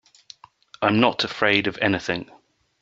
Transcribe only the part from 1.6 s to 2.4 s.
of anything.